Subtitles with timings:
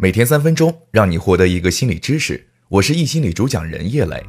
[0.00, 2.46] 每天三分钟，让你获得一个心理知识。
[2.68, 4.24] 我是易心理主讲人叶磊。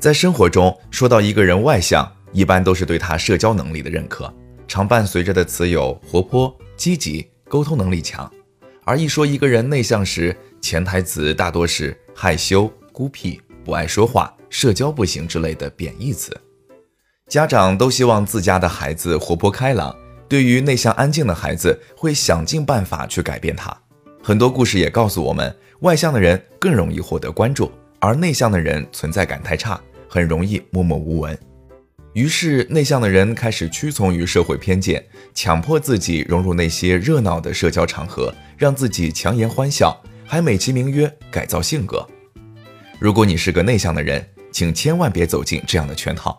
[0.00, 4.32] 在生活中，说到一个人外向，一般都是对他社交能力的认可，
[4.66, 8.32] 常伴随着的词有活泼、积极、沟通能力强。
[8.84, 16.34] 而一说一个人内向时，潜台词大多是害羞、孤僻、不爱说话、社交不行之类的贬义词。
[17.28, 19.94] 家长都希望自家的孩子活泼开朗。
[20.28, 23.76] 对于内向安静的孩子，会想尽办法去改变他。
[24.22, 31.36] 很多故事也告诉我们，外向的人更容易获得关注，而内向的人存在感太差，很容易默默无闻。
[32.12, 35.02] 于是，内向的人开始屈从于社会偏见，
[35.34, 42.06] 强迫自己融入那些热闹的社交场合，让自己强颜欢笑，还美其名曰改造性格。
[42.98, 46.36] 如果你是个内向的人，请千万别走进这样的圈套。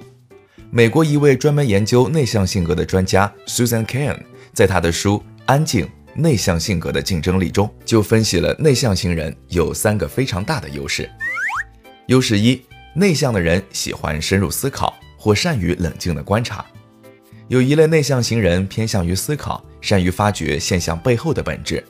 [0.72, 4.16] 美国一位专门研究内向性格的专家 Susan Cain，
[4.54, 11.09] 在他的书《安静：内向性格的竞争力》中，就分析了内向型人有三个非常大的优势。
[12.06, 12.61] 优势一：
[12.94, 16.64] 内向的人喜欢深入思考或善于冷静的观察。
[17.48, 21.81] 有一类内向型人偏向于思考，善于发掘现象背后的本质；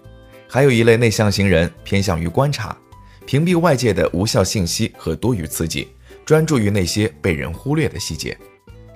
[0.47, 2.77] 还有一类内向型人偏向于观察，
[3.25, 5.89] 屏蔽外界的无效信息和多余刺激，
[6.25, 8.37] 专注于那些被人忽略的细节。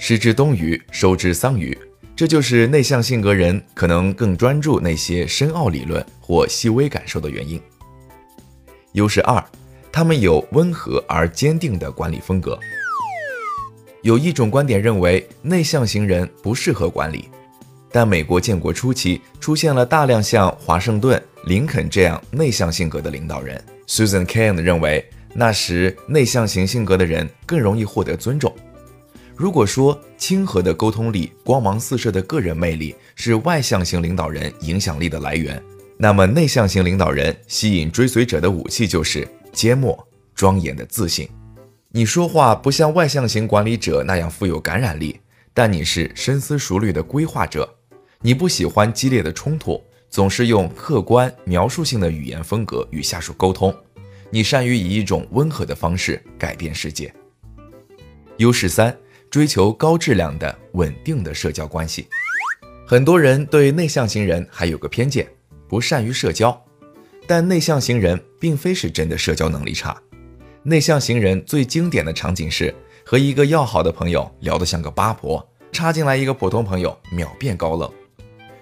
[0.05, 1.77] 失之东隅，收之桑榆，
[2.13, 7.57] 这就是内向性格人可能更专注那些深奥理论或细微感受的原因。
[8.91, 9.41] 优势二，
[9.93, 12.59] 他们有温和而坚定的管理风格。
[14.01, 17.29] 有一种观点认为，内向型人不适合管理，
[17.89, 23.63] 但美国建国初期出现了大量像华盛顿、林肯这样内向性格的领导人。
[23.87, 28.53] Susan Cain 认为，那时内向型性格的人更容易获得尊重。
[29.35, 35.61] 如果说亲和的沟通力、光芒四射的个人魅力是外向型领导人影响力的来源，
[35.97, 41.27] 那么内向型领导人吸引追随者的武器就是缄默、庄严的自信。
[41.89, 45.19] 你说话不像外向型管理者那样富有感染力，
[45.51, 47.67] 但你是深思熟虑的规划者。
[48.21, 53.75] 你不喜欢激烈的冲突，总是用客观描述性的语言风格与下属沟通。
[54.29, 57.11] 你善于以一种温和的方式改变世界。
[58.37, 58.95] 优势三。
[59.33, 62.07] 追求高质量的稳定的社交关系，
[62.85, 65.27] 很多人对内向型人还有个偏见，
[65.67, 66.55] 不善于社交。
[67.25, 69.99] 但内向型人并非是真的社交能力差。
[70.61, 72.71] 内向型人最经典的场景是
[73.03, 77.91] 和一个要好的朋友聊得像个八婆，插进来一个普通朋友，秒变高冷。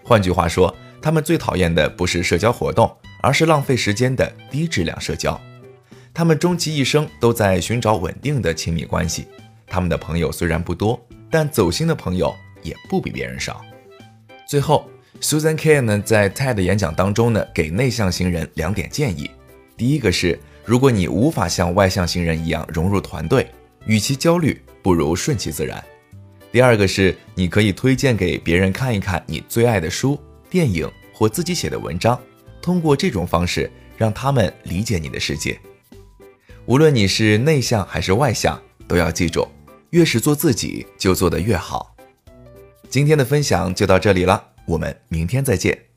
[0.06, 2.90] 换句话说，他们最讨厌的不是社交活动，
[3.22, 5.38] 而是浪费时间的低质量社交。
[6.14, 9.28] 他们终其一生都在寻找稳定的亲密关系。
[9.72, 13.62] 他们的朋友虽然不多，但走心的朋友也不比别人少。
[14.46, 14.90] 最后
[15.22, 19.32] ，Susan Cain 呢在 TED 演讲当中呢，给内向型人两点建议。
[19.78, 23.50] 第一个是，如果你无法像外向型人一样融入团队，
[23.86, 25.82] 与其焦虑，不如顺其自然。
[26.52, 32.20] 第二个是，你可以推荐给别人看一看你最爱的书、电影或自己写的文章，
[32.62, 35.58] 通过这种方式让他们理解你的世界。
[36.66, 39.48] 无论你是内向还是外向，都要记住。
[39.92, 41.96] 越是做自己，就做得越好。
[42.90, 45.91] 今天的分享就到这里了，我们明天再见。